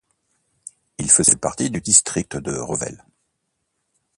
Il 0.97 1.11
faisait 1.11 1.35
partie 1.35 1.69
du 1.69 1.79
district 1.79 2.35
de 2.35 2.57
Revel. 2.57 3.05